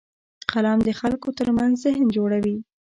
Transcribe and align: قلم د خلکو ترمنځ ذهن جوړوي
قلم 0.51 0.79
د 0.87 0.89
خلکو 0.99 1.27
ترمنځ 1.39 1.73
ذهن 1.85 2.05
جوړوي 2.17 2.57